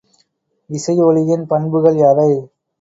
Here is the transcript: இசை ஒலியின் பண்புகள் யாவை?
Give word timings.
இசை 0.69 0.95
ஒலியின் 1.01 1.45
பண்புகள் 1.47 1.97
யாவை? 1.97 2.29